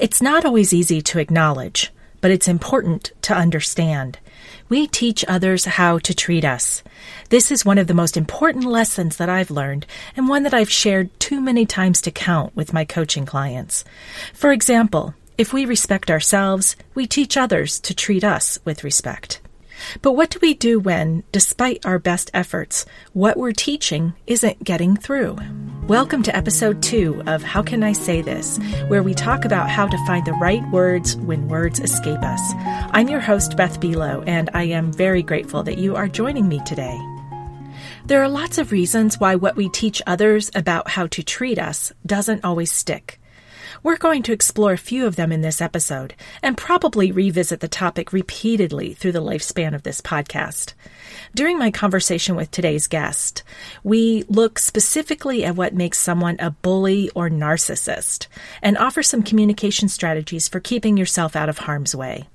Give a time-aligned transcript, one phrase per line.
[0.00, 4.16] It's not always easy to acknowledge, but it's important to understand.
[4.68, 6.84] We teach others how to treat us.
[7.30, 10.70] This is one of the most important lessons that I've learned and one that I've
[10.70, 13.84] shared too many times to count with my coaching clients.
[14.34, 19.40] For example, if we respect ourselves, we teach others to treat us with respect.
[20.02, 24.96] But what do we do when, despite our best efforts, what we're teaching isn't getting
[24.96, 25.36] through?
[25.86, 29.86] Welcome to episode two of How Can I Say This, where we talk about how
[29.86, 32.40] to find the right words when words escape us.
[32.92, 36.60] I'm your host, Beth Buelow, and I am very grateful that you are joining me
[36.66, 36.98] today.
[38.06, 41.92] There are lots of reasons why what we teach others about how to treat us
[42.06, 43.17] doesn't always stick.
[43.82, 47.68] We're going to explore a few of them in this episode and probably revisit the
[47.68, 50.74] topic repeatedly through the lifespan of this podcast.
[51.34, 53.44] During my conversation with today's guest,
[53.84, 58.26] we look specifically at what makes someone a bully or narcissist
[58.62, 62.28] and offer some communication strategies for keeping yourself out of harm's way.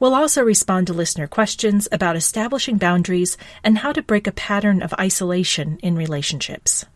[0.00, 4.82] We'll also respond to listener questions about establishing boundaries and how to break a pattern
[4.82, 6.86] of isolation in relationships.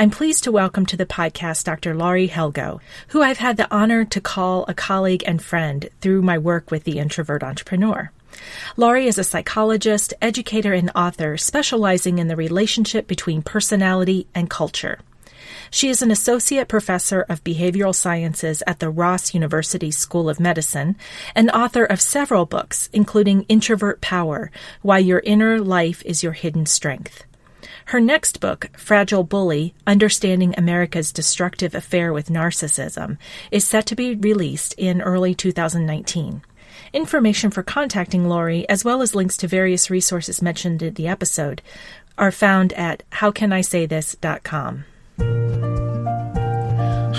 [0.00, 1.94] I'm pleased to welcome to the podcast Dr.
[1.94, 6.38] Laurie Helgoe, who I've had the honor to call a colleague and friend through my
[6.38, 8.10] work with the Introvert Entrepreneur.
[8.78, 15.00] Laurie is a psychologist, educator, and author specializing in the relationship between personality and culture.
[15.70, 20.96] She is an associate professor of behavioral sciences at the Ross University School of Medicine
[21.34, 26.64] and author of several books, including Introvert Power Why Your Inner Life is Your Hidden
[26.64, 27.26] Strength.
[27.90, 33.18] Her next book, Fragile Bully Understanding America's Destructive Affair with Narcissism,
[33.50, 36.42] is set to be released in early 2019.
[36.92, 41.62] Information for contacting Laurie, as well as links to various resources mentioned in the episode,
[42.16, 45.79] are found at howcanisaythis.com.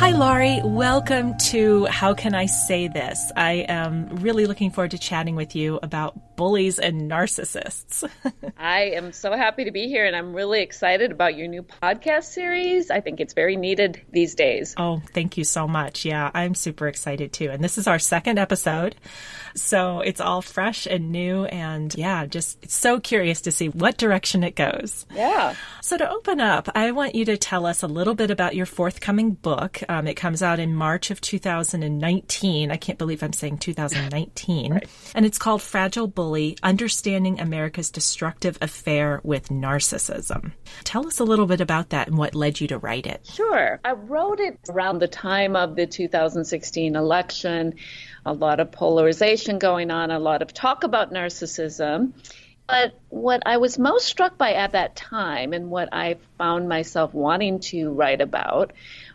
[0.02, 0.60] Hi, Laurie.
[0.64, 3.32] Welcome to How Can I Say This?
[3.36, 8.04] I am really looking forward to chatting with you about bullies and narcissists.
[8.58, 12.24] I am so happy to be here, and I'm really excited about your new podcast
[12.24, 12.90] series.
[12.90, 14.74] I think it's very needed these days.
[14.76, 16.04] Oh, thank you so much.
[16.04, 17.52] Yeah, I'm super excited too.
[17.52, 18.96] And this is our second episode.
[19.56, 21.46] So it's all fresh and new.
[21.46, 25.06] And yeah, just so curious to see what direction it goes.
[25.14, 25.56] Yeah.
[25.82, 28.66] So to open up, I want you to tell us a little bit about your
[28.66, 29.82] forthcoming book.
[29.90, 32.72] Um, it comes out in March of 2019.
[32.72, 34.72] I can't believe I'm saying 2019.
[34.74, 34.90] right.
[35.16, 40.52] And it's called Fragile Bully Understanding America's Destructive Affair with Narcissism.
[40.84, 43.26] Tell us a little bit about that and what led you to write it.
[43.26, 43.80] Sure.
[43.84, 47.76] I wrote it around the time of the 2016 election
[48.26, 52.14] a lot of polarization going on, a lot of talk about narcissism.
[52.68, 57.14] But what I was most struck by at that time and what I found myself
[57.14, 58.72] wanting to write about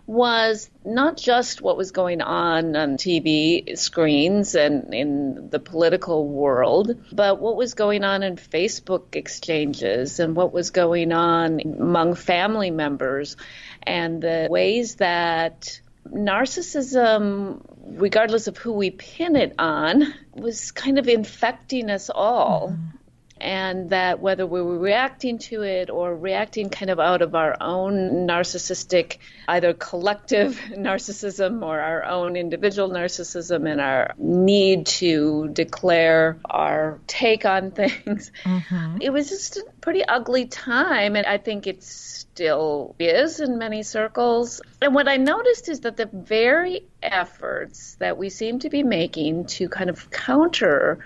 [0.06, 6.96] was not just what was going on on TV screens and in the political world,
[7.12, 12.70] but what was going on in Facebook exchanges and what was going on among family
[12.70, 13.36] members
[13.82, 15.80] and the ways that
[16.12, 22.70] narcissism, regardless of who we pin it on, was kind of infecting us all.
[22.70, 22.96] Mm-hmm.
[23.38, 27.56] And that whether we were reacting to it or reacting kind of out of our
[27.60, 36.38] own narcissistic, either collective narcissism or our own individual narcissism and our need to declare
[36.44, 38.98] our take on things, mm-hmm.
[39.00, 41.16] it was just a pretty ugly time.
[41.16, 44.60] And I think it still is in many circles.
[44.82, 49.46] And what I noticed is that the very efforts that we seem to be making
[49.46, 51.04] to kind of counter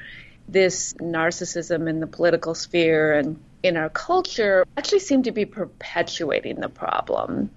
[0.53, 6.61] this narcissism in the political sphere and in our culture actually seem to be perpetuating
[6.61, 7.51] the problem.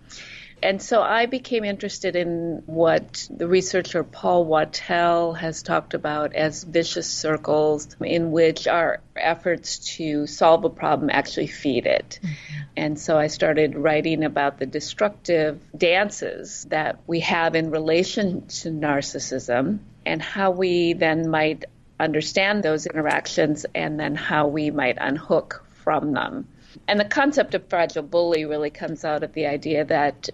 [0.63, 6.63] And so I became interested in what the researcher Paul Wachtel has talked about as
[6.63, 12.17] vicious circles, in which our efforts to solve a problem actually feed it.
[12.23, 12.61] Mm-hmm.
[12.77, 18.69] And so I started writing about the destructive dances that we have in relation to
[18.69, 21.65] narcissism and how we then might
[22.03, 26.47] understand those interactions and then how we might unhook from them.
[26.87, 30.29] And the concept of fragile bully really comes out of the idea that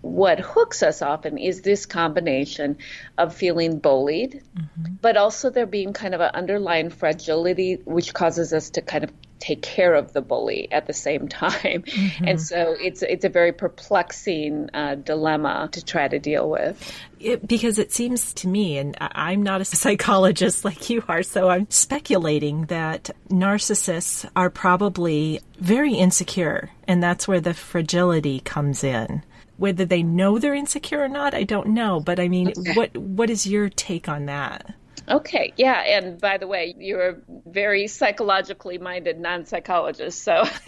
[0.00, 2.78] what hooks us often is this combination
[3.16, 4.94] of feeling bullied, mm-hmm.
[5.00, 9.10] but also there being kind of an underlying fragility, which causes us to kind of
[9.40, 11.82] take care of the bully at the same time.
[11.82, 12.24] Mm-hmm.
[12.24, 16.92] And so it's it's a very perplexing uh, dilemma to try to deal with.
[17.18, 21.48] It, because it seems to me, and I'm not a psychologist like you are, so
[21.48, 29.24] I'm speculating that narcissists are probably very insecure, and that's where the fragility comes in
[29.58, 32.00] Whether they know they're insecure or not, I don't know.
[32.00, 32.74] But I mean, okay.
[32.74, 34.74] what what is your take on that?
[35.08, 37.16] Okay, yeah, and by the way, you're a
[37.46, 40.44] very psychologically minded non-psychologist, so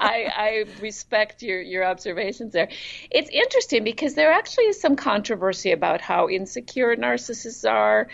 [0.00, 2.68] I, I, respect your your observations there.
[3.10, 8.08] It's interesting because there actually is some controversy about how insecure narcissists are,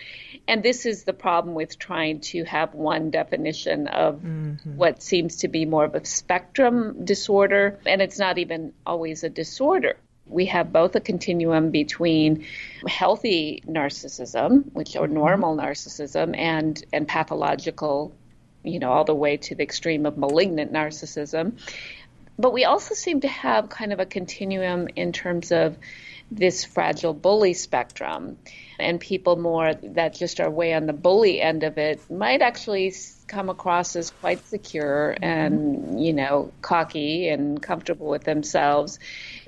[0.49, 4.77] and this is the problem with trying to have one definition of mm-hmm.
[4.77, 9.29] what seems to be more of a spectrum disorder, and it's not even always a
[9.29, 9.97] disorder
[10.29, 12.45] we have both a continuum between
[12.87, 15.15] healthy narcissism, which or mm-hmm.
[15.15, 18.13] normal narcissism, and and pathological,
[18.63, 21.59] you know, all the way to the extreme of malignant narcissism.
[22.39, 25.79] But we also seem to have kind of a continuum in terms of
[26.31, 28.37] this fragile bully spectrum,
[28.79, 32.91] and people more that just are way on the bully end of it might actually
[33.27, 38.99] come across as quite secure and you know cocky and comfortable with themselves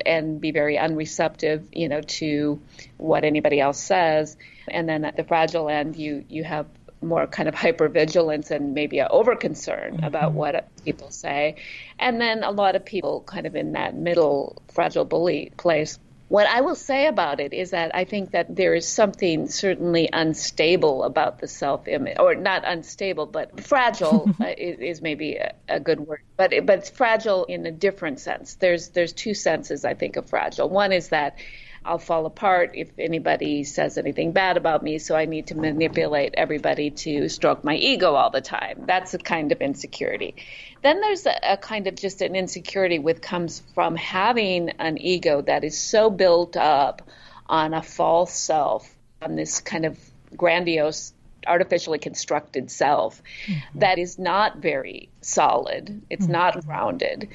[0.05, 2.61] and be very unreceptive you know to
[2.97, 4.37] what anybody else says
[4.69, 6.67] and then at the fragile end you you have
[7.01, 10.05] more kind of hypervigilance and maybe an over concern mm-hmm.
[10.05, 11.55] about what people say
[11.99, 15.99] and then a lot of people kind of in that middle fragile bully place
[16.29, 20.11] what I will say about it is that I think that there is something certainly
[20.13, 25.81] unstable about the self image, or not unstable, but fragile uh, is, maybe a, a,
[25.81, 28.55] good word, but but it's fragile in a different sense.
[28.55, 30.69] There's there's two senses I think of fragile.
[30.69, 31.39] One is that
[31.85, 36.35] I'll fall apart if anybody says anything bad about me, so I need to manipulate
[36.37, 38.85] everybody to stroke my ego all the time.
[38.87, 40.37] That's a kind of insecurity.
[40.83, 45.43] Then there's a, a kind of just an insecurity with comes from having an ego
[45.43, 47.03] that is so built up
[47.47, 49.99] on a false self, on this kind of
[50.37, 51.13] grandiose
[51.47, 53.79] artificially constructed self mm-hmm.
[53.79, 56.03] that is not very solid.
[56.11, 56.33] It's mm-hmm.
[56.33, 57.29] not grounded.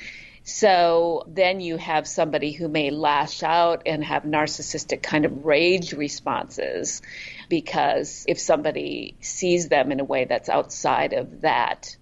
[0.44, 5.94] So then you have somebody who may lash out and have narcissistic kind of rage
[5.94, 7.02] responses
[7.48, 11.96] because if somebody sees them in a way that's outside of that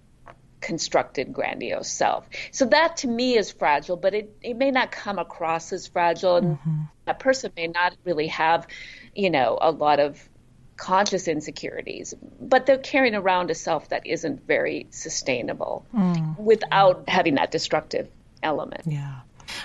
[0.60, 2.28] constructed grandiose self.
[2.52, 6.36] So that to me is fragile, but it, it may not come across as fragile.
[6.36, 6.80] And mm-hmm.
[7.04, 8.66] that person may not really have,
[9.14, 10.28] you know, a lot of
[10.76, 16.38] conscious insecurities, but they're carrying around a self that isn't very sustainable mm.
[16.38, 18.08] without having that destructive
[18.42, 18.82] element.
[18.86, 19.20] Yeah.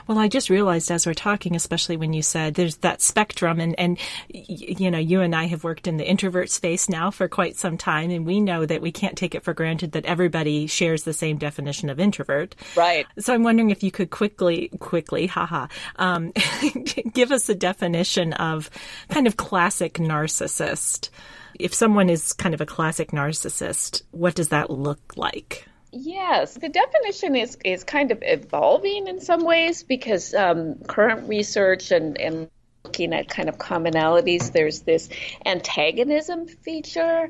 [0.07, 3.77] Well, I just realized as we're talking, especially when you said there's that spectrum, and
[3.79, 3.97] and
[4.29, 7.77] you know, you and I have worked in the introvert space now for quite some
[7.77, 11.13] time, and we know that we can't take it for granted that everybody shares the
[11.13, 12.55] same definition of introvert.
[12.75, 13.05] Right.
[13.19, 16.33] So I'm wondering if you could quickly, quickly, haha, um,
[17.13, 18.69] give us a definition of
[19.09, 21.09] kind of classic narcissist.
[21.59, 25.67] If someone is kind of a classic narcissist, what does that look like?
[25.91, 31.91] Yes, the definition is, is kind of evolving in some ways because um, current research
[31.91, 32.49] and, and
[32.87, 35.09] looking at kind of commonalities, there's this
[35.45, 37.29] antagonism feature,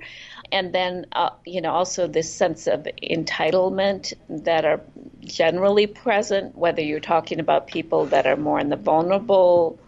[0.51, 4.81] and then uh, you know also this sense of entitlement that are
[5.21, 9.79] generally present, whether you're talking about people that are more in the vulnerable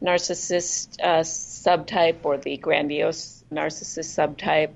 [0.00, 4.74] narcissist uh, subtype or the grandiose narcissist subtype.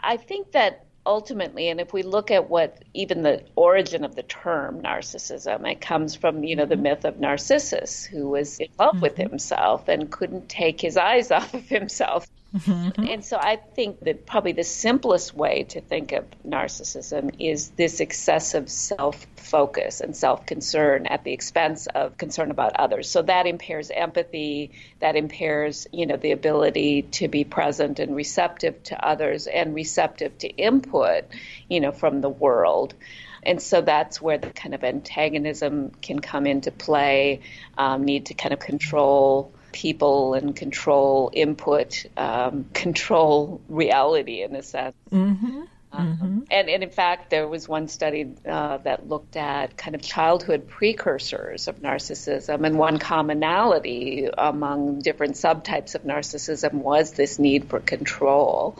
[0.00, 4.22] I think that ultimately, and if we look at what even the origin of the
[4.22, 6.82] term narcissism, it comes from you know the mm-hmm.
[6.82, 9.00] myth of Narcissus, who was in love mm-hmm.
[9.00, 12.26] with himself and couldn't take his eyes off of himself.
[12.56, 13.04] Mm-hmm.
[13.04, 18.00] And so I think that probably the simplest way to think of narcissism is this
[18.00, 23.10] excessive self focus and self concern at the expense of concern about others.
[23.10, 28.82] So that impairs empathy, that impairs, you know, the ability to be present and receptive
[28.84, 31.24] to others and receptive to input,
[31.68, 32.94] you know, from the world.
[33.42, 37.40] And so that's where the kind of antagonism can come into play,
[37.78, 44.62] um, need to kind of control people and control input, um, control reality in a
[44.62, 44.96] sense.
[45.12, 45.64] Mm-hmm.
[45.92, 46.38] Um, mm-hmm.
[46.50, 50.66] and, and, in fact, there was one study uh, that looked at kind of childhood
[50.68, 57.80] precursors of narcissism, and one commonality among different subtypes of narcissism was this need for
[57.80, 58.78] control.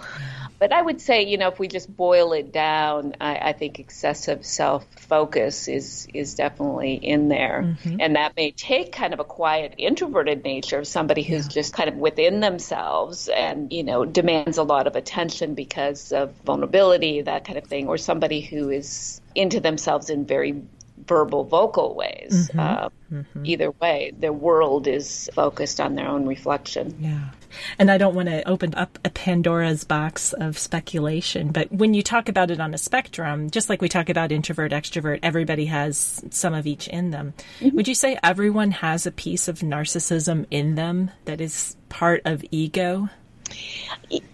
[0.59, 3.79] But I would say, you know, if we just boil it down, I, I think
[3.79, 8.01] excessive self focus is is definitely in there, mm-hmm.
[8.01, 11.53] and that may take kind of a quiet, introverted nature of somebody who's yeah.
[11.53, 16.33] just kind of within themselves and you know demands a lot of attention because of
[16.45, 20.63] vulnerability, that kind of thing, or somebody who is into themselves in very
[21.07, 22.51] verbal vocal ways.
[22.51, 22.61] Mm-hmm.
[22.61, 23.47] Uh, mm-hmm.
[23.47, 26.97] Either way, their world is focused on their own reflection.
[26.99, 27.31] Yeah.
[27.79, 32.03] And I don't want to open up a Pandora's box of speculation, but when you
[32.03, 36.23] talk about it on a spectrum, just like we talk about introvert, extrovert, everybody has
[36.31, 37.35] some of each in them.
[37.61, 37.77] Mm-hmm.
[37.77, 42.45] Would you say everyone has a piece of narcissism in them that is part of
[42.51, 43.09] ego?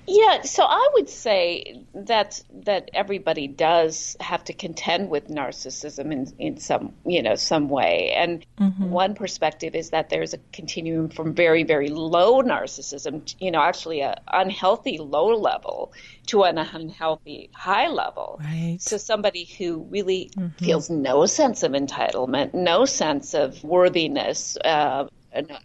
[0.07, 6.33] Yeah, so I would say that that everybody does have to contend with narcissism in,
[6.39, 8.13] in some you know some way.
[8.15, 8.91] And mm-hmm.
[8.91, 14.01] one perspective is that there's a continuum from very very low narcissism, you know, actually
[14.01, 15.93] a unhealthy low level
[16.27, 18.41] to an unhealthy high level.
[18.43, 18.79] Right.
[18.81, 20.65] So somebody who really mm-hmm.
[20.65, 25.07] feels no sense of entitlement, no sense of worthiness, uh,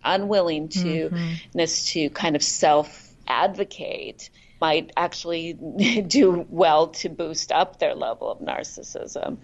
[0.04, 1.64] unwilling to mm-hmm.
[1.66, 4.30] to kind of self advocate
[4.60, 5.54] might actually
[6.08, 9.38] do well to boost up their level of narcissism.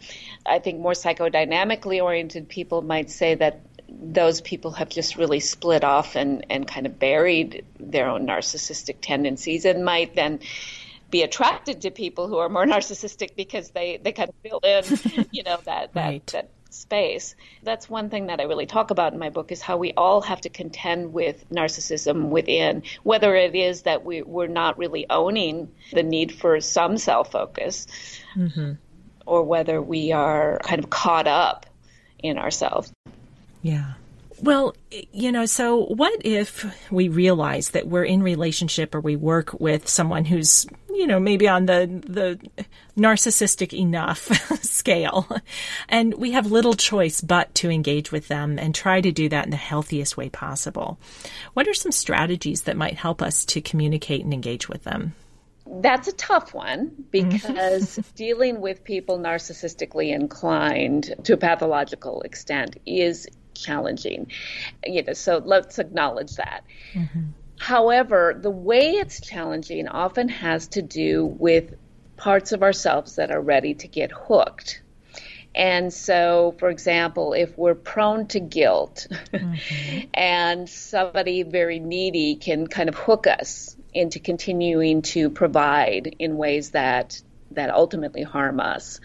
[0.46, 5.84] I think more psychodynamically oriented people might say that those people have just really split
[5.84, 10.40] off and, and kind of buried their own narcissistic tendencies and might then
[11.12, 14.84] be attracted to people who are more narcissistic because they, they kind of fill in,
[15.32, 16.28] you know, that, that, right.
[16.28, 17.36] that space.
[17.64, 20.22] That's one thing that I really talk about in my book is how we all
[20.22, 25.72] have to contend with narcissism within, whether it is that we, we're not really owning
[25.92, 27.88] the need for some self focus,
[28.36, 28.74] mm-hmm.
[29.26, 31.66] or whether we are kind of caught up
[32.20, 32.92] in ourselves.
[33.62, 33.94] Yeah.
[34.44, 34.76] Well,
[35.14, 39.88] you know, so what if we realize that we're in relationship or we work with
[39.88, 42.66] someone who's, you know, maybe on the the
[42.98, 44.26] narcissistic enough
[44.62, 45.30] scale
[45.88, 49.46] and we have little choice but to engage with them and try to do that
[49.46, 51.00] in the healthiest way possible.
[51.54, 55.16] What are some strategies that might help us to communicate and engage with them?
[55.66, 57.30] That's a tough one mm-hmm.
[57.30, 64.32] because dealing with people narcissistically inclined to a pathological extent is challenging.
[64.86, 66.64] You know, so let's acknowledge that.
[66.94, 67.22] Mm-hmm.
[67.58, 71.76] However, the way it's challenging often has to do with
[72.18, 74.82] parts of ourselves that are ready to get hooked.
[75.56, 80.08] And so, for example, if we're prone to guilt mm-hmm.
[80.14, 86.72] and somebody very needy can kind of hook us into continuing to provide in ways
[86.72, 89.00] that that ultimately harm us,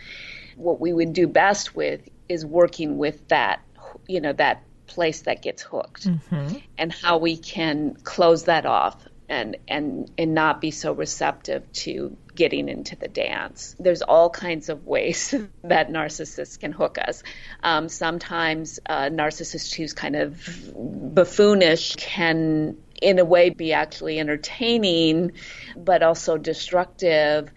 [0.56, 3.60] what we would do best with is working with that
[4.06, 6.56] you know that place that gets hooked mm-hmm.
[6.78, 8.96] and how we can close that off
[9.28, 13.76] and and and not be so receptive to getting into the dance.
[13.78, 17.22] There's all kinds of ways that narcissists can hook us.
[17.62, 20.40] Um, sometimes a narcissist who's kind of
[20.74, 25.32] buffoonish can, in a way, be actually entertaining,
[25.76, 27.50] but also destructive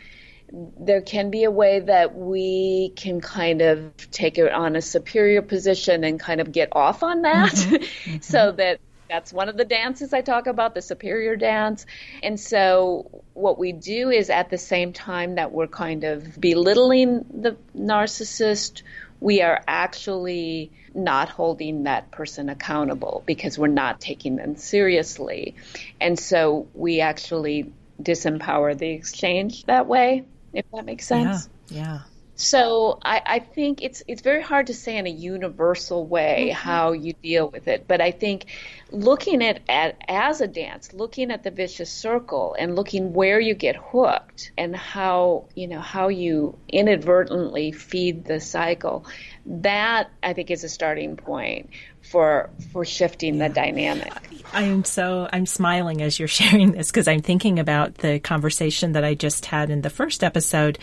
[0.51, 5.41] there can be a way that we can kind of take it on a superior
[5.41, 8.17] position and kind of get off on that mm-hmm.
[8.21, 8.79] So that
[9.11, 11.85] that's one of the dances I talk about, the superior dance.
[12.23, 17.25] And so, what we do is at the same time that we're kind of belittling
[17.29, 18.83] the narcissist,
[19.19, 25.55] we are actually not holding that person accountable because we're not taking them seriously.
[25.99, 31.49] And so, we actually disempower the exchange that way if that makes sense.
[31.69, 31.83] Yeah.
[31.83, 31.99] yeah.
[32.41, 36.55] So I, I, think it's it's very hard to say in a universal way mm-hmm.
[36.55, 38.45] how you deal with it, but I think
[38.89, 43.53] looking at, at as a dance, looking at the vicious circle and looking where you
[43.53, 49.05] get hooked and how you know how you inadvertently feed the cycle,
[49.45, 51.69] that I think is a starting point
[52.01, 54.13] for for shifting the dynamic.
[54.53, 59.03] I'm so I'm smiling as you're sharing this because I'm thinking about the conversation that
[59.03, 60.79] I just had in the first episode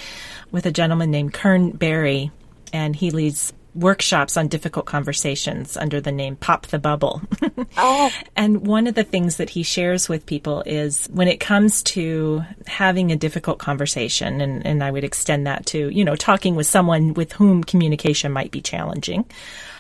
[0.50, 2.30] with a gentleman named Kern Berry,
[2.72, 7.22] and he leads workshops on difficult conversations under the name Pop the Bubble.
[7.76, 8.10] oh.
[8.37, 12.42] And one of the things that he shares with people is when it comes to
[12.66, 16.66] having a difficult conversation, and, and I would extend that to, you know, talking with
[16.66, 19.25] someone with whom communication might be challenging.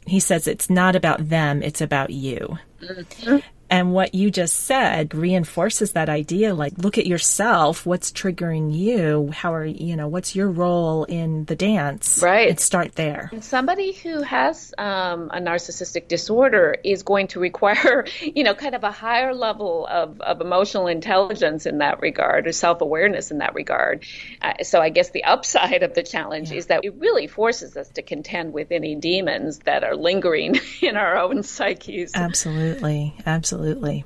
[0.08, 2.58] He says it's not about them, it's about you.
[2.82, 3.38] Mm-hmm.
[3.70, 7.84] And what you just said reinforces that idea like, look at yourself.
[7.84, 9.30] What's triggering you?
[9.32, 12.20] How are, you know, what's your role in the dance?
[12.22, 12.48] Right.
[12.48, 13.30] And start there.
[13.40, 18.84] somebody who has um, a narcissistic disorder is going to require, you know, kind of
[18.84, 23.54] a higher level of, of emotional intelligence in that regard or self awareness in that
[23.54, 24.04] regard.
[24.40, 26.58] Uh, so I guess the upside of the challenge yeah.
[26.58, 30.96] is that it really forces us to contend with any demons that are lingering in
[30.96, 32.12] our own psyches.
[32.14, 33.14] Absolutely.
[33.26, 34.04] Absolutely Absolutely.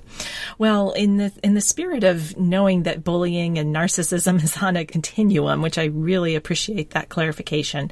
[0.56, 4.86] Well, in the in the spirit of knowing that bullying and narcissism is on a
[4.86, 7.90] continuum, which I really appreciate that clarification,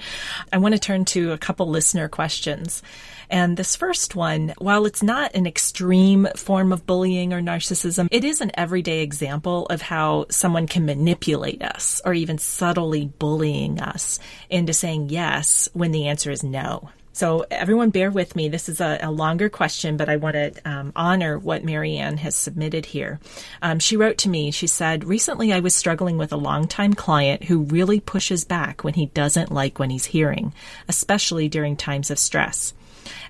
[0.55, 2.83] I want to turn to a couple listener questions.
[3.29, 8.25] And this first one, while it's not an extreme form of bullying or narcissism, it
[8.25, 14.19] is an everyday example of how someone can manipulate us or even subtly bullying us
[14.49, 16.89] into saying yes when the answer is no.
[17.13, 18.49] So, everyone, bear with me.
[18.49, 22.37] This is a, a longer question, but I want to um, honor what Marianne has
[22.37, 23.19] submitted here.
[23.63, 27.45] Um, she wrote to me, she said, Recently I was struggling with a longtime client
[27.45, 30.53] who really pushes back when he doesn't like when he's hearing,
[30.89, 32.75] especially during times of stress.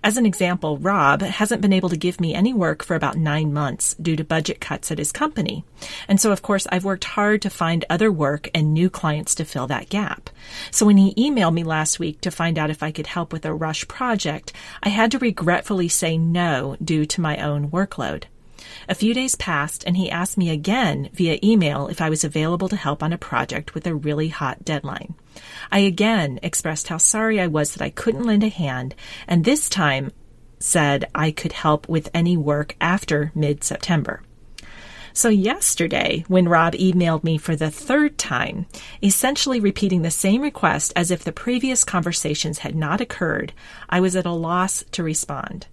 [0.02, 3.52] As an example, Rob hasn't been able to give me any work for about nine
[3.52, 5.64] months due to budget cuts at his company.
[6.08, 9.44] And so, of course, I've worked hard to find other work and new clients to
[9.44, 10.30] fill that gap.
[10.70, 13.44] So when he emailed me last week to find out if I could help with
[13.44, 18.24] a rush project, I had to regretfully say no due to my own workload.
[18.88, 22.68] A few days passed and he asked me again via email if I was available
[22.68, 25.14] to help on a project with a really hot deadline.
[25.70, 28.94] I again expressed how sorry I was that I couldn't lend a hand,
[29.26, 30.12] and this time
[30.58, 34.22] said I could help with any work after mid September.
[35.12, 38.66] So, yesterday, when Rob emailed me for the third time,
[39.02, 43.52] essentially repeating the same request as if the previous conversations had not occurred,
[43.88, 45.66] I was at a loss to respond.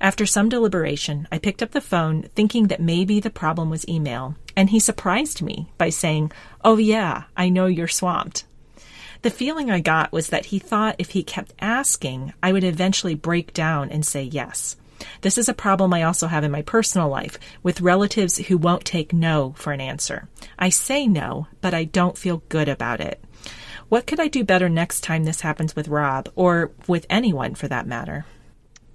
[0.00, 4.36] After some deliberation, I picked up the phone thinking that maybe the problem was email,
[4.56, 6.32] and he surprised me by saying,
[6.64, 8.44] Oh, yeah, I know you're swamped.
[9.22, 13.14] The feeling I got was that he thought if he kept asking, I would eventually
[13.14, 14.76] break down and say yes.
[15.22, 18.84] This is a problem I also have in my personal life with relatives who won't
[18.84, 20.28] take no for an answer.
[20.58, 23.22] I say no, but I don't feel good about it.
[23.88, 27.68] What could I do better next time this happens with Rob, or with anyone for
[27.68, 28.26] that matter?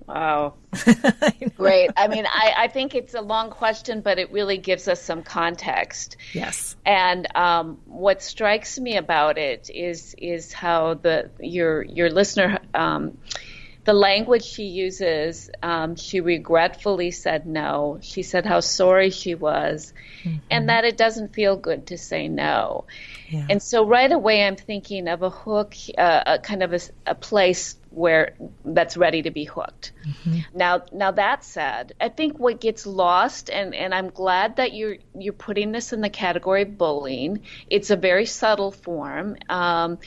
[0.08, 0.54] Wow.
[1.58, 1.90] Great.
[1.98, 5.24] I mean, I, I think it's a long question, but it really gives us some
[5.24, 6.18] context.
[6.34, 6.76] Yes.
[6.86, 13.18] And um, what strikes me about it is is how the your your listener um,
[13.90, 17.98] the language she uses, um, she regretfully said no.
[18.02, 20.38] She said how sorry she was, mm-hmm.
[20.52, 22.86] and that it doesn't feel good to say no.
[23.30, 23.48] Yeah.
[23.50, 27.16] And so right away, I'm thinking of a hook, uh, a kind of a, a
[27.16, 29.92] place where that's ready to be hooked.
[30.08, 30.58] Mm-hmm.
[30.58, 34.98] Now, now that said, I think what gets lost, and, and I'm glad that you're
[35.18, 37.42] you're putting this in the category of bullying.
[37.70, 39.98] It's a very subtle form, um,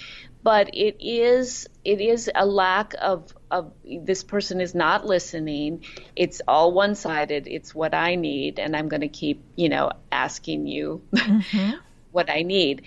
[0.43, 5.85] but it is it is a lack of of this person is not listening.
[6.15, 7.47] It's all one sided.
[7.47, 11.79] It's what I need, and I'm going to keep you know asking you mm-hmm.
[12.13, 12.83] what I need.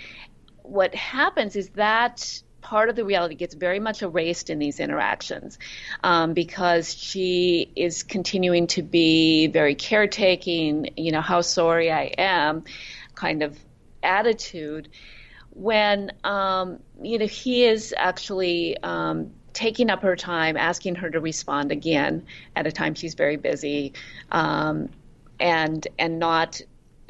[0.62, 5.60] What happens is that part of the reality gets very much erased in these interactions
[6.04, 12.64] um, because she is continuing to be very caretaking, you know, how sorry I am
[13.14, 13.56] kind of
[14.02, 14.90] attitude
[15.52, 18.78] when, um, you know, he is actually.
[18.82, 22.26] Um, taking up her time, asking her to respond again
[22.58, 23.94] at a time she's very busy,
[24.30, 24.90] um,
[25.40, 26.60] and and not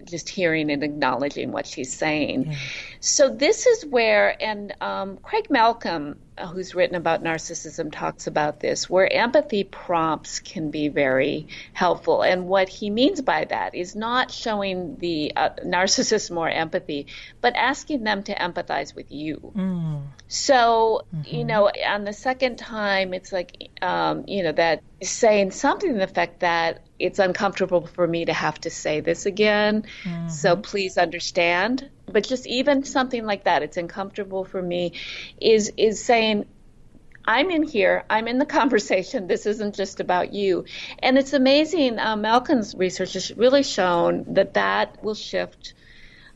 [0.03, 2.51] just hearing and acknowledging what she's saying.
[2.51, 2.57] Yeah.
[2.99, 8.59] So this is where, and um, Craig Malkin, uh, who's written about narcissism, talks about
[8.59, 12.23] this, where empathy prompts can be very helpful.
[12.23, 17.07] And what he means by that is not showing the uh, narcissist more empathy,
[17.41, 19.53] but asking them to empathize with you.
[19.55, 20.01] Mm.
[20.27, 21.35] So, mm-hmm.
[21.35, 25.97] you know, on the second time, it's like, um, you know, that saying something to
[25.97, 29.85] the effect that it's uncomfortable for me to have to say this again.
[30.03, 30.29] Mm-hmm.
[30.29, 31.89] So please understand.
[32.05, 34.93] But just even something like that, it's uncomfortable for me,
[35.41, 36.45] is is saying,
[37.25, 38.05] I'm in here.
[38.09, 39.27] I'm in the conversation.
[39.27, 40.65] This isn't just about you.
[40.99, 41.99] And it's amazing.
[41.99, 45.73] Uh, Malkin's research has really shown that that will shift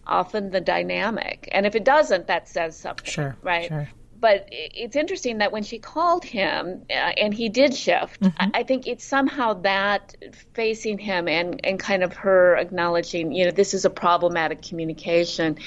[0.06, 1.48] often the dynamic.
[1.52, 3.06] And if it doesn't, that says something.
[3.06, 3.38] Sure.
[3.44, 3.68] Right.
[3.68, 3.90] Sure
[4.20, 8.36] but it's interesting that when she called him uh, and he did shift, mm-hmm.
[8.38, 10.16] I, I, think it's somehow that
[10.54, 15.58] facing him and, and kind of her acknowledging, you know, this is a problematic communication,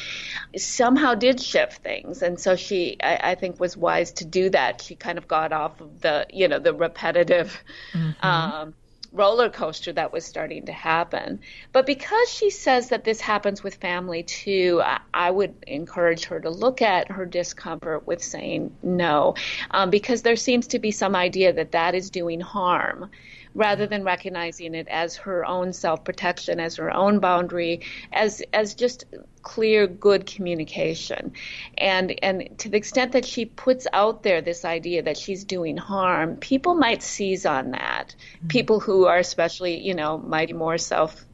[0.57, 2.23] somehow did shift things.
[2.23, 4.83] And so she, I, I think, was wise to do that.
[4.83, 7.63] She kind of got off of the, you know, the repetitive.
[7.93, 8.27] Mm-hmm.
[8.27, 8.75] Um,
[9.13, 11.41] roller coaster that was starting to happen.
[11.73, 16.41] But because she says that this happens with family too, I, I would encourage her
[16.41, 19.35] to look at her discomfort with saying no,
[19.71, 23.11] um, because there seems to be some idea that that is doing harm
[23.55, 27.81] rather than recognizing it as her own self protection, as her own boundary,
[28.13, 29.05] as as just
[29.43, 31.33] clear, good communication.
[31.77, 35.77] And and to the extent that she puts out there this idea that she's doing
[35.77, 38.15] harm, people might seize on that.
[38.39, 38.47] Mm-hmm.
[38.49, 41.25] People who are especially, you know, mighty more self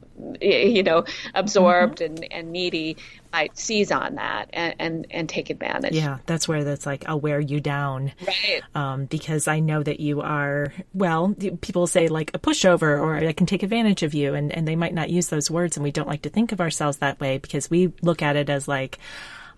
[0.41, 2.15] you know, absorbed mm-hmm.
[2.15, 2.97] and, and needy
[3.31, 5.93] might seize on that and, and, and, take advantage.
[5.93, 8.11] Yeah, that's where that's like, I'll wear you down.
[8.25, 8.61] Right.
[8.73, 13.33] Um, because I know that you are, well, people say like a pushover or I
[13.33, 14.33] can take advantage of you.
[14.33, 15.77] And, and they might not use those words.
[15.77, 18.49] And we don't like to think of ourselves that way because we look at it
[18.49, 18.97] as like,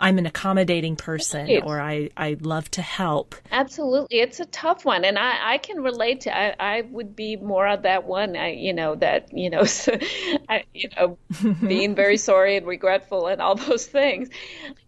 [0.02, 3.36] I'm an accommodating person or I, I love to help.
[3.52, 4.20] Absolutely.
[4.20, 5.06] It's a tough one.
[5.06, 8.54] And I, I can relate to, I, I would be more of that one, I,
[8.54, 9.64] you know, that, you know,
[10.50, 11.18] I, you know,
[11.68, 14.30] being very sorry and regretful and all those things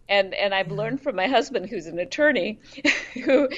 [0.08, 2.58] and and I've learned from my husband who's an attorney
[3.14, 3.48] who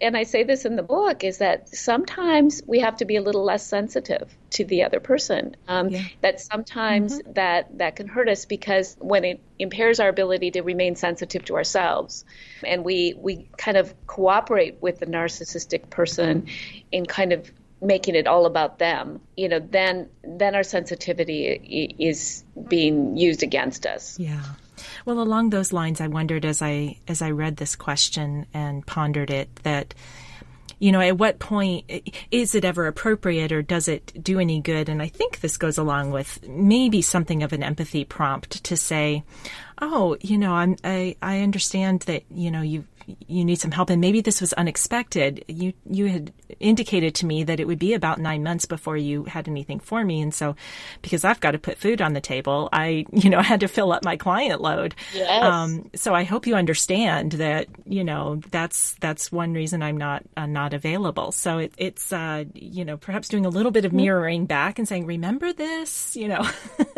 [0.00, 3.22] and I say this in the book is that sometimes we have to be a
[3.22, 6.02] little less sensitive to the other person um, yeah.
[6.20, 7.32] that sometimes mm-hmm.
[7.34, 11.54] that that can hurt us because when it impairs our ability to remain sensitive to
[11.56, 12.24] ourselves
[12.64, 16.46] and we we kind of cooperate with the narcissistic person
[16.92, 22.44] in kind of making it all about them you know then then our sensitivity is
[22.68, 24.42] being used against us yeah
[25.04, 29.30] well, along those lines, I wondered as I as I read this question and pondered
[29.30, 29.94] it that
[30.78, 31.90] you know, at what point
[32.30, 34.88] is it ever appropriate or does it do any good?
[34.88, 39.24] And I think this goes along with maybe something of an empathy prompt to say,
[39.82, 42.84] oh, you know, I'm, I, I understand that, you know, you
[43.26, 45.44] you need some help and maybe this was unexpected.
[45.48, 49.24] You you had indicated to me that it would be about 9 months before you
[49.24, 50.56] had anything for me and so
[51.02, 53.92] because I've got to put food on the table, I you know had to fill
[53.92, 54.94] up my client load.
[55.14, 55.42] Yes.
[55.42, 60.22] Um, so I hope you understand that, you know, that's that's one reason I'm not
[60.36, 61.32] uh, not available.
[61.32, 63.96] So it, it's uh, you know, perhaps doing a little bit of mm-hmm.
[63.96, 66.46] mirroring back and saying remember this, you know.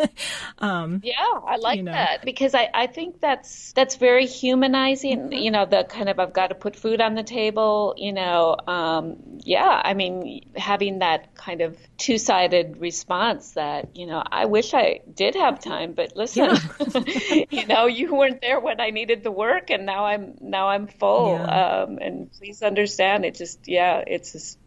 [0.59, 1.13] um, yeah,
[1.45, 1.91] I like you know.
[1.91, 5.33] that because I I think that's that's very humanizing, mm-hmm.
[5.33, 8.55] you know, the kind of I've got to put food on the table, you know,
[8.65, 14.45] um, yeah, I mean, having that kind of two sided response that, you know, I
[14.45, 17.43] wish I did have time, but listen, yeah.
[17.51, 20.87] you know, you weren't there when I needed the work and now I'm, now I'm
[20.87, 21.33] full.
[21.33, 21.83] Yeah.
[21.83, 24.57] Um, and please understand it just, yeah, it's just,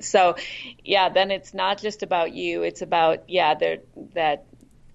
[0.00, 0.34] so
[0.82, 2.64] yeah, then it's not just about you.
[2.64, 3.78] It's about, yeah, there,
[4.14, 4.46] that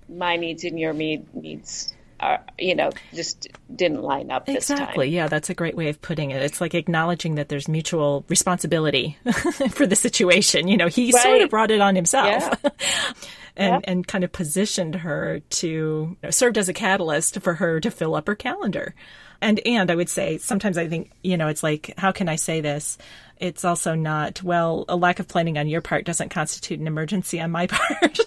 [0.10, 5.10] my needs and your needs are, you know, just didn't line up exactly.
[5.10, 6.41] Yeah, that's a great way of putting it.
[6.41, 9.17] It's like acknowledging that there's mutual responsibility
[9.71, 10.67] for the situation.
[10.67, 11.23] You know, he right.
[11.23, 12.60] sort of brought it on himself.
[12.63, 12.69] Yeah.
[13.55, 17.79] and, and kind of positioned her to you know, served as a catalyst for her
[17.79, 18.95] to fill up her calendar.
[19.41, 22.36] And and I would say sometimes I think you know it's like how can I
[22.36, 22.97] say this?
[23.38, 27.41] It's also not well a lack of planning on your part doesn't constitute an emergency
[27.41, 28.19] on my part.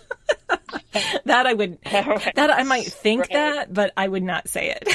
[1.24, 2.34] that I would right.
[2.34, 3.32] that I might think right.
[3.32, 4.88] that, but I would not say it.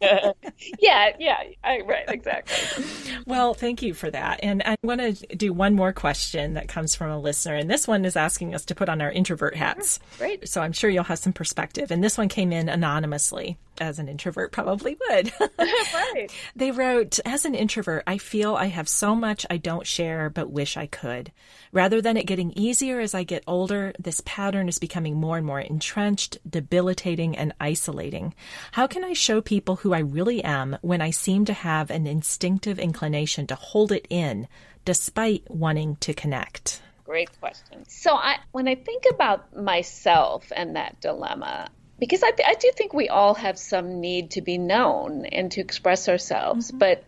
[0.80, 2.84] yeah, yeah, I, right, exactly.
[3.26, 4.40] Well, thank you for that.
[4.42, 7.56] And I want to do one more question that comes from a listener.
[7.56, 9.98] And this one is asking us to put on our introvert hats.
[10.18, 10.48] Great.
[10.48, 11.90] So I'm sure you'll have some perspective.
[11.90, 15.32] And this one came in anonymously, as an introvert probably would.
[15.58, 16.28] right.
[16.56, 20.50] They wrote, As an introvert, I feel I have so much I don't share but
[20.50, 21.32] wish I could.
[21.72, 25.46] Rather than it getting easier as I get older, this pattern is becoming more and
[25.46, 28.34] more entrenched, debilitating, and isolating.
[28.72, 32.06] How can I show people who I really am when I seem to have an
[32.06, 34.48] instinctive inclination to hold it in
[34.84, 36.82] despite wanting to connect?
[37.04, 37.84] Great question.
[37.88, 41.68] So, I, when I think about myself and that dilemma,
[42.02, 45.60] because I, I do think we all have some need to be known and to
[45.60, 46.78] express ourselves, mm-hmm.
[46.78, 47.04] but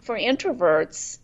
[0.00, 1.18] for introverts,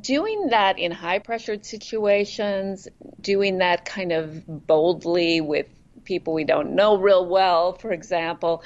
[0.00, 2.88] doing that in high pressured situations,
[3.20, 5.68] doing that kind of boldly with
[6.02, 8.64] people we don't know real well, for example,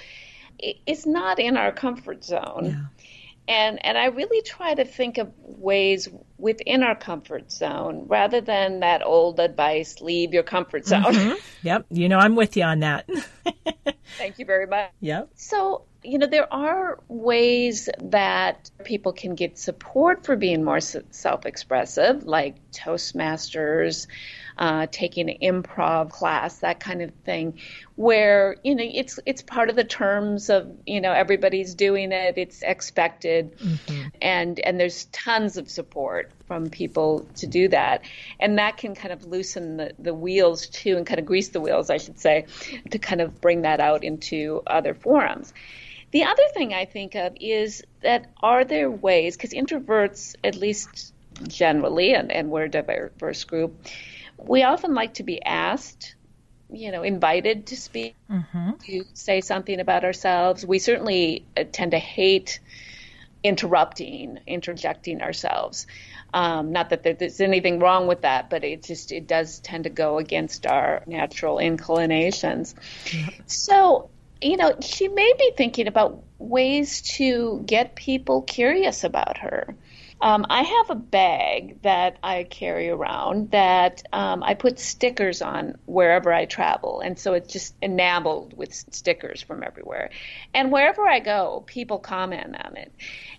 [0.86, 2.64] is not in our comfort zone.
[2.64, 3.04] Yeah.
[3.46, 6.08] And and I really try to think of ways
[6.44, 11.02] within our comfort zone rather than that old advice leave your comfort zone.
[11.02, 11.34] Mm-hmm.
[11.64, 13.08] Yep, you know I'm with you on that.
[14.18, 14.90] Thank you very much.
[15.00, 15.30] Yep.
[15.34, 21.46] So you know, there are ways that people can get support for being more self
[21.46, 24.06] expressive, like Toastmasters,
[24.58, 27.58] uh, taking an improv class, that kind of thing,
[27.96, 32.38] where, you know, it's, it's part of the terms of, you know, everybody's doing it,
[32.38, 34.08] it's expected, mm-hmm.
[34.22, 38.02] and, and there's tons of support from people to do that.
[38.38, 41.60] And that can kind of loosen the, the wheels too, and kind of grease the
[41.60, 42.46] wheels, I should say,
[42.90, 45.52] to kind of bring that out into other forums.
[46.10, 51.12] The other thing I think of is that are there ways, because introverts, at least
[51.48, 53.86] generally, and, and we're a diverse group,
[54.46, 56.14] we often like to be asked,
[56.70, 58.72] you know, invited to speak, mm-hmm.
[58.86, 60.64] to say something about ourselves.
[60.66, 62.60] We certainly uh, tend to hate
[63.42, 65.86] interrupting, interjecting ourselves.
[66.32, 69.90] Um, not that there's anything wrong with that, but it just it does tend to
[69.90, 72.74] go against our natural inclinations.
[73.46, 74.10] So,
[74.42, 79.76] you know, she may be thinking about ways to get people curious about her.
[80.20, 85.76] Um, I have a bag that I carry around that um, I put stickers on
[85.84, 87.00] wherever I travel.
[87.00, 90.10] And so it's just enameled with stickers from everywhere.
[90.54, 92.92] And wherever I go, people comment on it.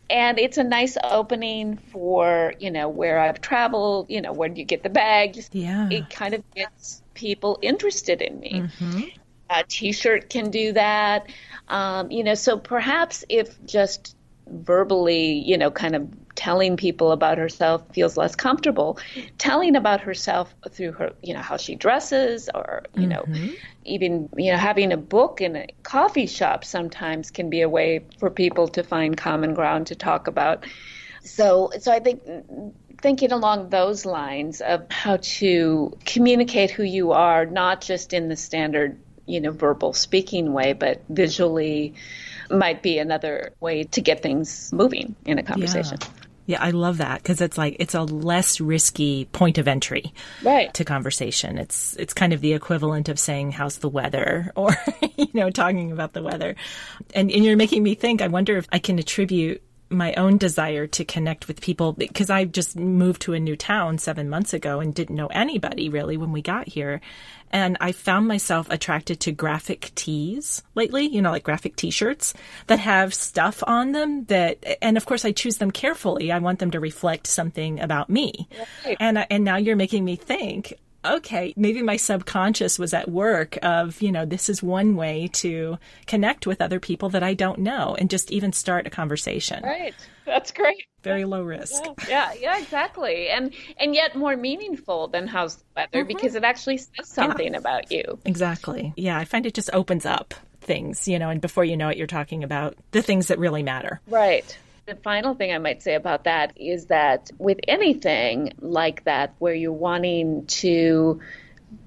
[0.09, 4.59] And it's a nice opening for, you know, where I've traveled, you know, where do
[4.59, 5.33] you get the bag?
[5.33, 5.89] Just, yeah.
[5.89, 8.61] It kind of gets people interested in me.
[8.61, 9.01] Mm-hmm.
[9.49, 11.27] A t shirt can do that.
[11.67, 14.15] Um, you know, so perhaps if just
[14.47, 18.97] verbally, you know, kind of telling people about herself feels less comfortable.
[19.37, 23.09] Telling about herself through her, you know, how she dresses or, you mm-hmm.
[23.09, 23.53] know,
[23.85, 28.05] even, you know, having a book in a coffee shop sometimes can be a way
[28.19, 30.65] for people to find common ground to talk about.
[31.23, 32.21] So, so I think
[33.01, 38.35] thinking along those lines of how to communicate who you are, not just in the
[38.35, 41.93] standard, you know, verbal speaking way, but visually
[42.49, 45.97] might be another way to get things moving in a conversation.
[46.01, 46.07] Yeah.
[46.47, 50.73] Yeah, I love that because it's like it's a less risky point of entry right.
[50.75, 51.57] to conversation.
[51.57, 54.75] It's it's kind of the equivalent of saying how's the weather or
[55.17, 56.55] you know talking about the weather.
[57.13, 60.87] And and you're making me think I wonder if I can attribute my own desire
[60.87, 64.79] to connect with people because I just moved to a new town 7 months ago
[64.79, 67.01] and didn't know anybody really when we got here
[67.51, 72.33] and I found myself attracted to graphic tees lately, you know, like graphic t shirts
[72.67, 76.31] that have stuff on them that, and of course I choose them carefully.
[76.31, 78.47] I want them to reflect something about me.
[78.85, 78.97] Right.
[78.99, 80.73] And, and now you're making me think,
[81.05, 85.77] okay, maybe my subconscious was at work of, you know, this is one way to
[86.07, 89.63] connect with other people that I don't know and just even start a conversation.
[89.63, 89.95] Right.
[90.25, 90.85] That's great.
[91.03, 91.83] Very low risk.
[91.85, 93.29] Yeah, yeah, yeah exactly.
[93.29, 96.07] And and yet more meaningful than how's the weather mm-hmm.
[96.07, 97.59] because it actually says something yeah.
[97.59, 98.19] about you.
[98.25, 98.93] Exactly.
[98.97, 101.97] Yeah, I find it just opens up things, you know, and before you know it
[101.97, 104.01] you're talking about the things that really matter.
[104.07, 104.57] Right.
[104.85, 109.53] The final thing I might say about that is that with anything like that, where
[109.53, 111.21] you're wanting to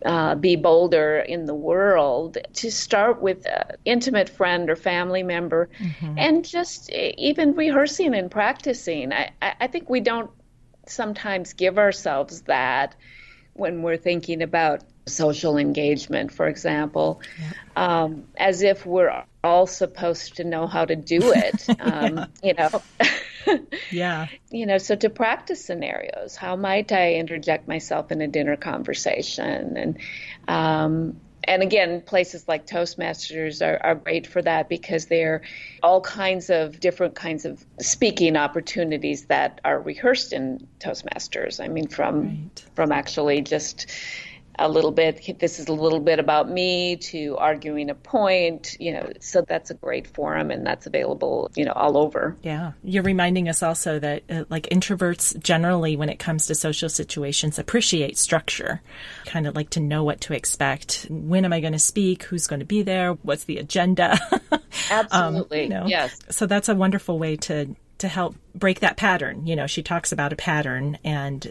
[0.05, 5.71] uh, be bolder in the world, to start with an intimate friend or family member,
[5.79, 6.19] mm-hmm.
[6.19, 9.13] and just even rehearsing and practicing.
[9.13, 10.31] I, I think we don't
[10.87, 12.97] sometimes give ourselves that
[13.55, 18.03] when we're thinking about social engagement, for example, yeah.
[18.03, 21.67] um, as if we're all supposed to know how to do it.
[21.81, 22.83] Um, You know.
[23.91, 24.27] yeah.
[24.51, 29.77] You know, so to practice scenarios, how might I interject myself in a dinner conversation,
[29.77, 29.99] and
[30.49, 35.41] um, and again, places like Toastmasters are, are, great for that because they're
[35.83, 41.63] all kinds of different kinds of speaking opportunities that are rehearsed in Toastmasters.
[41.63, 42.65] I mean, from right.
[42.75, 43.87] from actually just
[44.59, 48.93] a little bit this is a little bit about me to arguing a point you
[48.93, 52.37] know so that's a great forum and that's available you know all over.
[52.43, 52.73] Yeah.
[52.83, 57.59] You're reminding us also that uh, like introverts generally when it comes to social situations
[57.59, 58.83] appreciate structure.
[59.27, 61.07] Kind of like to know what to expect.
[61.09, 62.25] When am i going to speak?
[62.25, 63.13] Who's going to be there?
[63.13, 64.19] What's the agenda?
[64.91, 65.87] Absolutely um, you know?
[65.87, 66.19] yes.
[66.31, 69.47] So that's a wonderful way to to help break that pattern.
[69.47, 71.51] You know, she talks about a pattern and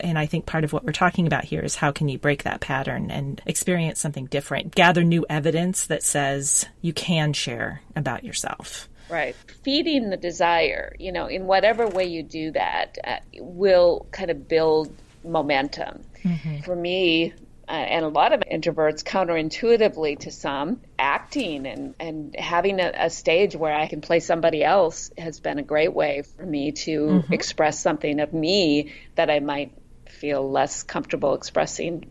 [0.00, 2.42] and I think part of what we're talking about here is how can you break
[2.42, 8.24] that pattern and experience something different, gather new evidence that says you can share about
[8.24, 8.88] yourself.
[9.08, 9.36] Right.
[9.62, 14.48] Feeding the desire, you know, in whatever way you do that, uh, will kind of
[14.48, 14.92] build
[15.24, 16.02] momentum.
[16.24, 16.62] Mm-hmm.
[16.62, 17.32] For me,
[17.68, 23.10] uh, and a lot of introverts counterintuitively to some acting and, and having a, a,
[23.10, 27.00] stage where i can play somebody else has been a great way for me to
[27.00, 27.32] mm-hmm.
[27.32, 29.72] express something of me that i might
[30.08, 32.10] feel less comfortable expressing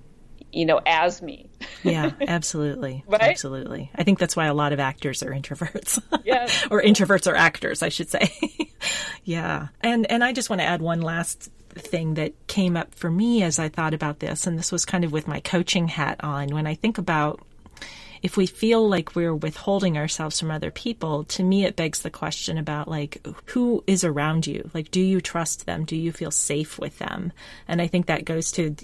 [0.56, 1.50] you know as me.
[1.84, 3.04] Yeah absolutely.
[3.08, 3.22] Right?
[3.22, 3.92] absolutely.
[3.94, 6.02] I think that's why a lot of actors are introverts.
[6.24, 8.32] Yeah or introverts are actors i should say.
[9.24, 9.70] Yeah.
[9.82, 13.44] And and i just want to add one last thing that came up for me
[13.44, 16.50] as I thought about this, and this was kind of with my coaching hat on.
[16.50, 17.42] When I think about
[18.22, 22.10] if we feel like we're withholding ourselves from other people, to me it begs the
[22.10, 24.70] question about like who is around you?
[24.74, 25.86] Like, do you trust them?
[25.86, 27.32] Do you feel safe with them?
[27.68, 28.76] And I think that goes to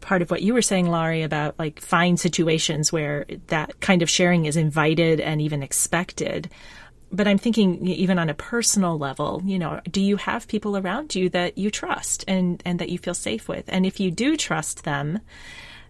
[0.00, 4.08] part of what you were saying, Laurie, about like find situations where that kind of
[4.08, 6.48] sharing is invited and even expected
[7.10, 11.14] but I'm thinking even on a personal level, you know, do you have people around
[11.14, 13.64] you that you trust and, and that you feel safe with?
[13.68, 15.20] And if you do trust them,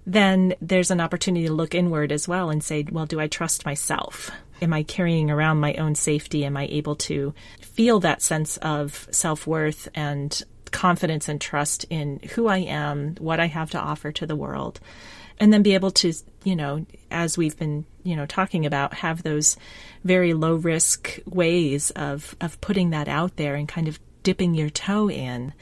[0.06, 3.66] then there's an opportunity to look inward as well and say, well, do I trust
[3.66, 4.30] myself?
[4.62, 6.44] Am I carrying around my own safety?
[6.44, 12.20] Am I able to feel that sense of self worth and confidence and trust in
[12.34, 14.80] who I am, what I have to offer to the world?
[15.38, 16.12] And then be able to,
[16.48, 19.58] you know, as we've been, you know, talking about, have those
[20.02, 24.70] very low risk ways of, of putting that out there and kind of dipping your
[24.70, 25.52] toe in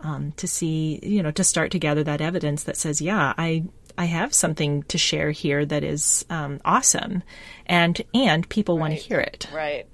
[0.00, 3.62] um, to see, you know, to start to gather that evidence that says, yeah, I,
[3.96, 7.22] I have something to share here that is um, awesome,
[7.66, 8.80] and and people right.
[8.80, 9.46] want to hear it.
[9.54, 9.86] Right.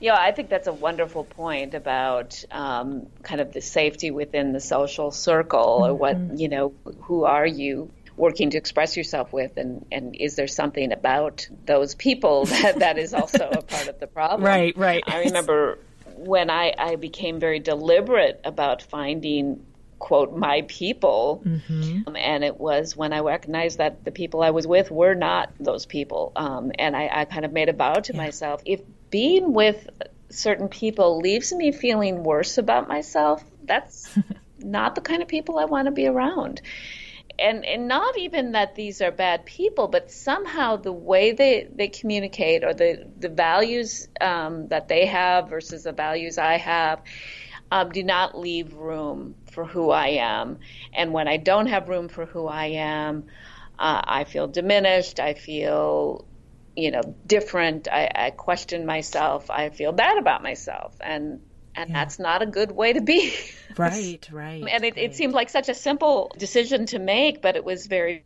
[0.00, 4.58] Yeah, I think that's a wonderful point about um, kind of the safety within the
[4.58, 5.90] social circle, mm-hmm.
[5.90, 10.36] or what you know, who are you working to express yourself with, and and is
[10.36, 14.42] there something about those people that that is also a part of the problem?
[14.42, 14.76] Right.
[14.76, 15.04] Right.
[15.06, 15.78] I remember
[16.16, 19.66] when I, I became very deliberate about finding
[19.98, 22.00] quote my people mm-hmm.
[22.08, 25.52] um, and it was when i recognized that the people i was with were not
[25.60, 28.18] those people um, and I, I, kind of made a vow to yeah.
[28.18, 29.88] myself if being with
[30.28, 34.08] certain people leaves me feeling worse about myself that's
[34.58, 36.62] not the kind of people i want to be around
[37.38, 41.88] and and not even that these are bad people, but somehow the way they, they
[41.88, 47.02] communicate or the the values um, that they have versus the values I have
[47.72, 50.58] um, do not leave room for who I am.
[50.92, 53.24] And when I don't have room for who I am,
[53.78, 55.18] uh, I feel diminished.
[55.18, 56.26] I feel,
[56.76, 57.88] you know, different.
[57.90, 59.50] I, I, question myself.
[59.50, 61.40] I feel bad about myself, and
[61.74, 61.94] and yeah.
[62.04, 63.34] that's not a good way to be.
[63.76, 64.64] right, right.
[64.70, 64.98] and it, right.
[64.98, 68.24] it seemed like such a simple decision to make, but it was very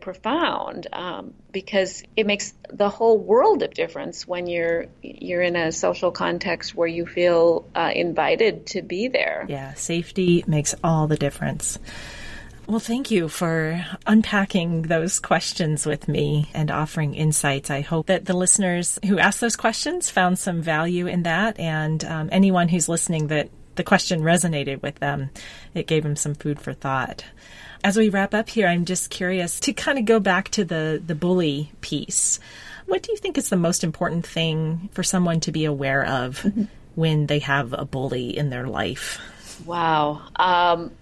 [0.00, 5.70] profound um, because it makes the whole world of difference when you're you're in a
[5.70, 9.44] social context where you feel uh, invited to be there.
[9.48, 11.78] Yeah, safety makes all the difference.
[12.70, 17.68] Well, thank you for unpacking those questions with me and offering insights.
[17.68, 22.04] I hope that the listeners who asked those questions found some value in that, and
[22.04, 25.30] um, anyone who's listening that the question resonated with them,
[25.74, 27.24] it gave them some food for thought.
[27.82, 31.02] As we wrap up here, I'm just curious to kind of go back to the,
[31.04, 32.38] the bully piece.
[32.86, 36.42] What do you think is the most important thing for someone to be aware of
[36.42, 36.66] mm-hmm.
[36.94, 39.20] when they have a bully in their life?
[39.66, 40.22] Wow.
[40.36, 40.92] Um,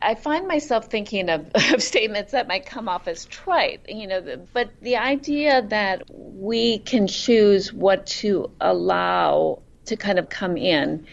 [0.00, 4.46] I find myself thinking of, of, statements that might come off as trite, you know,
[4.52, 11.06] but the idea that we can choose what to allow to kind of come in,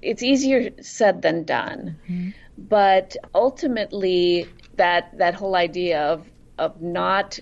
[0.00, 1.98] it's easier said than done.
[2.04, 2.30] Mm-hmm.
[2.58, 6.26] But ultimately, that that whole idea of
[6.58, 7.38] of not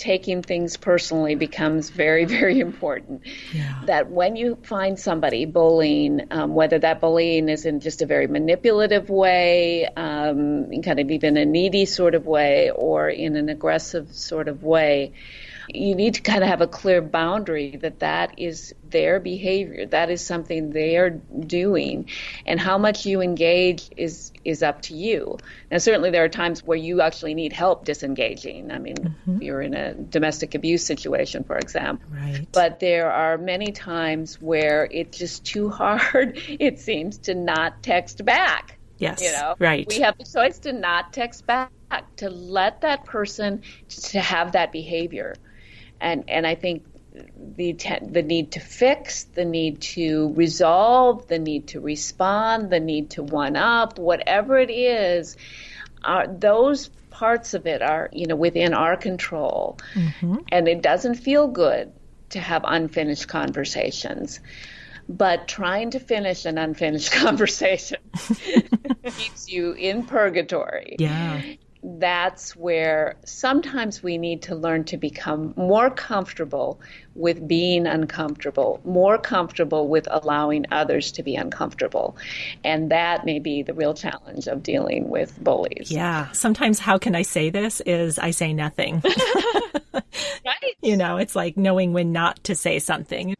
[0.00, 3.22] taking things personally becomes very, very important.
[3.52, 3.82] Yeah.
[3.86, 8.26] That when you find somebody bullying, um, whether that bullying is in just a very
[8.26, 14.12] manipulative way, um, kind of even a needy sort of way, or in an aggressive
[14.14, 15.12] sort of way,
[15.74, 20.10] you need to kind of have a clear boundary that that is their behavior that
[20.10, 22.08] is something they are doing
[22.46, 25.38] and how much you engage is is up to you.
[25.70, 28.70] Now certainly there are times where you actually need help disengaging.
[28.70, 29.42] I mean mm-hmm.
[29.42, 32.08] you're in a domestic abuse situation for example.
[32.10, 32.46] Right.
[32.52, 38.24] but there are many times where it's just too hard it seems to not text
[38.24, 38.78] back.
[38.98, 39.22] Yes.
[39.22, 39.54] You know?
[39.58, 39.86] Right.
[39.88, 41.70] We have the choice to not text back
[42.16, 45.34] to let that person to have that behavior
[46.00, 46.84] and and I think
[47.56, 47.72] the
[48.10, 53.22] the need to fix, the need to resolve, the need to respond, the need to
[53.22, 55.36] one up, whatever it is,
[56.04, 60.36] are those parts of it are you know within our control, mm-hmm.
[60.50, 61.92] and it doesn't feel good
[62.30, 64.40] to have unfinished conversations.
[65.08, 67.98] But trying to finish an unfinished conversation
[69.16, 70.96] keeps you in purgatory.
[70.98, 71.42] Yeah
[71.82, 76.80] that's where sometimes we need to learn to become more comfortable
[77.14, 82.16] with being uncomfortable, more comfortable with allowing others to be uncomfortable.
[82.64, 85.90] And that may be the real challenge of dealing with bullies.
[85.90, 86.30] Yeah.
[86.32, 87.80] Sometimes, how can I say this?
[87.82, 89.02] Is I say nothing.
[89.94, 90.76] right.
[90.82, 93.34] You know, it's like knowing when not to say something.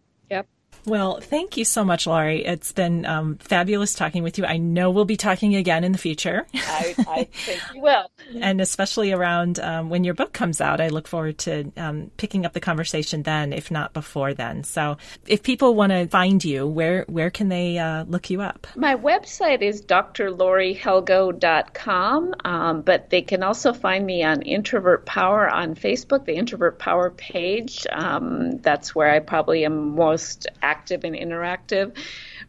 [0.91, 2.45] Well, thank you so much, Laurie.
[2.45, 4.45] It's been um, fabulous talking with you.
[4.45, 6.49] I know we'll be talking again in the future.
[6.53, 8.11] I, I think you will.
[8.41, 12.45] and especially around um, when your book comes out, I look forward to um, picking
[12.45, 14.65] up the conversation then, if not before then.
[14.65, 14.97] So,
[15.29, 18.67] if people want to find you, where where can they uh, look you up?
[18.75, 25.77] My website is drlauriehelgoe.com, um, but they can also find me on Introvert Power on
[25.77, 27.87] Facebook, the Introvert Power page.
[27.93, 31.97] Um, that's where I probably am most active and interactive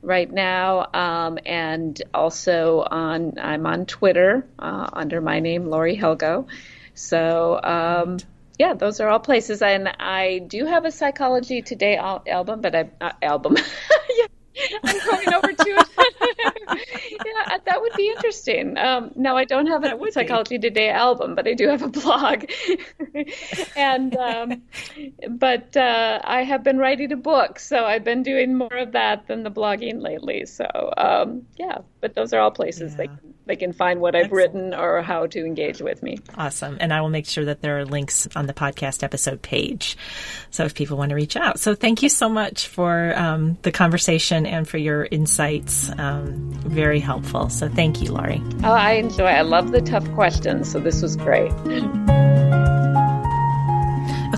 [0.01, 6.47] right now, um, and also on I'm on Twitter uh, under my name, Laurie Helgoe.
[6.93, 8.17] So um,
[8.57, 12.75] yeah, those are all places, and I do have a Psychology Today al- album, but
[12.75, 13.57] I uh, album.
[14.17, 14.27] yeah.
[14.83, 15.87] I'm going over to it.
[17.11, 18.77] Yeah, that would be interesting.
[18.77, 20.69] Um, no, I don't have a Psychology be.
[20.69, 22.45] Today album, but I do have a blog.
[23.75, 24.61] and um,
[25.29, 29.27] but uh, I have been writing a book, so I've been doing more of that
[29.27, 30.45] than the blogging lately.
[30.45, 30.65] So
[30.97, 32.97] um, yeah, but those are all places yeah.
[32.97, 33.09] they
[33.45, 34.53] they can find what I've Excellent.
[34.53, 36.19] written or how to engage with me.
[36.35, 39.97] Awesome, and I will make sure that there are links on the podcast episode page,
[40.49, 41.59] so if people want to reach out.
[41.59, 45.89] So thank you so much for um, the conversation and for your insights.
[45.97, 47.49] Um, very helpful.
[47.49, 48.41] So thank you, Laurie.
[48.63, 49.25] Oh, I enjoy.
[49.25, 50.71] I love the tough questions.
[50.71, 51.51] So this was great.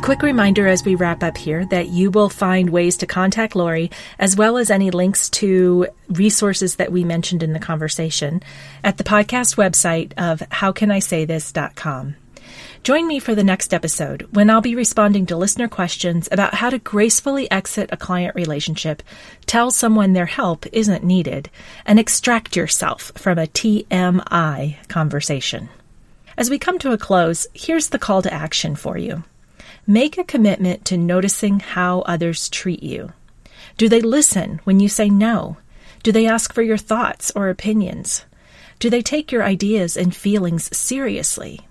[0.04, 3.89] Quick reminder as we wrap up here that you will find ways to contact Laurie,
[4.20, 8.43] as well as any links to resources that we mentioned in the conversation,
[8.84, 12.18] at the podcast website of howcanisaythis.com.
[12.84, 16.70] Join me for the next episode when I'll be responding to listener questions about how
[16.70, 19.04] to gracefully exit a client relationship,
[19.45, 21.49] tell someone their help isn't needed,
[21.86, 25.70] and extract yourself from a TMI conversation.
[26.38, 29.24] As we come to a close, here's the call to action for you.
[29.86, 33.12] Make a commitment to noticing how others treat you.
[33.78, 35.58] Do they listen when you say no?
[36.04, 38.24] Do they ask for your thoughts or opinions?
[38.80, 41.62] Do they take your ideas and feelings seriously?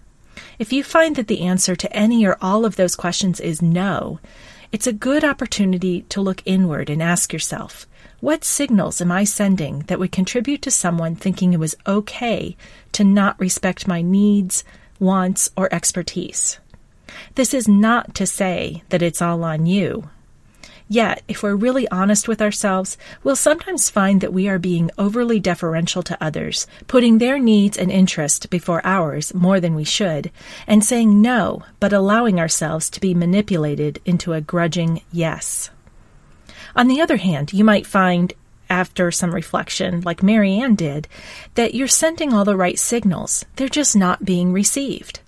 [0.58, 4.20] If you find that the answer to any or all of those questions is no,
[4.72, 7.86] it's a good opportunity to look inward and ask yourself,
[8.20, 12.56] what signals am I sending that would contribute to someone thinking it was okay
[12.92, 14.64] to not respect my needs,
[15.00, 16.58] wants, or expertise?
[17.34, 20.10] This is not to say that it's all on you.
[20.92, 25.40] Yet, if we're really honest with ourselves, we'll sometimes find that we are being overly
[25.40, 30.30] deferential to others, putting their needs and interests before ours more than we should,
[30.66, 35.70] and saying no, but allowing ourselves to be manipulated into a grudging yes.
[36.76, 38.34] On the other hand, you might find
[38.68, 41.08] after some reflection, like Marianne did,
[41.54, 43.46] that you're sending all the right signals.
[43.56, 45.20] They're just not being received.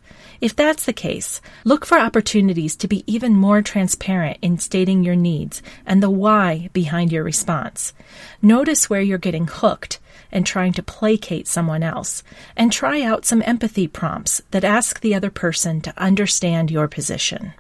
[0.44, 5.16] If that's the case, look for opportunities to be even more transparent in stating your
[5.16, 7.94] needs and the why behind your response.
[8.42, 12.22] Notice where you're getting hooked and trying to placate someone else,
[12.58, 17.54] and try out some empathy prompts that ask the other person to understand your position.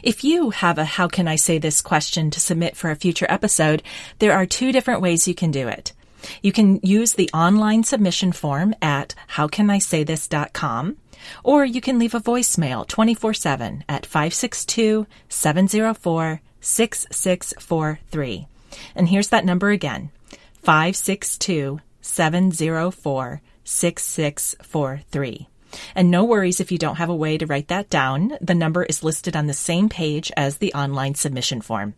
[0.00, 3.26] If you have a how can I say this question to submit for a future
[3.28, 3.82] episode,
[4.20, 5.94] there are two different ways you can do it.
[6.42, 10.96] You can use the online submission form at howcanisaythis.com
[11.44, 18.46] or you can leave a voicemail 24 7 at 562 704 6643.
[18.94, 20.10] And here's that number again
[20.62, 25.48] 562 704 6643.
[25.94, 28.36] And no worries if you don't have a way to write that down.
[28.40, 31.94] The number is listed on the same page as the online submission form.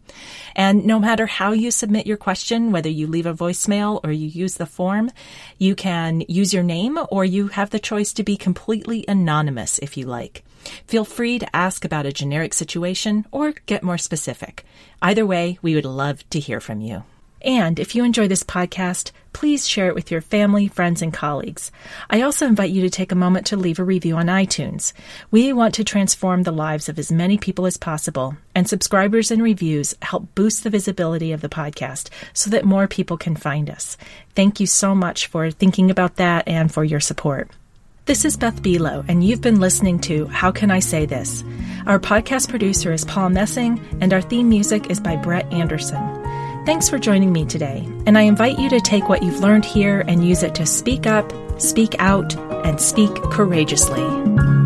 [0.54, 4.26] And no matter how you submit your question, whether you leave a voicemail or you
[4.26, 5.10] use the form,
[5.58, 9.96] you can use your name or you have the choice to be completely anonymous if
[9.96, 10.44] you like.
[10.86, 14.64] Feel free to ask about a generic situation or get more specific.
[15.00, 17.02] Either way, we would love to hear from you.
[17.42, 21.72] And if you enjoy this podcast, please share it with your family, friends, and colleagues.
[22.08, 24.92] I also invite you to take a moment to leave a review on iTunes.
[25.30, 29.42] We want to transform the lives of as many people as possible, and subscribers and
[29.42, 33.96] reviews help boost the visibility of the podcast so that more people can find us.
[34.34, 37.50] Thank you so much for thinking about that and for your support.
[38.04, 41.44] This is Beth Buelow, and you've been listening to How Can I Say This?
[41.86, 46.31] Our podcast producer is Paul Messing, and our theme music is by Brett Anderson.
[46.64, 50.04] Thanks for joining me today, and I invite you to take what you've learned here
[50.06, 54.61] and use it to speak up, speak out, and speak courageously.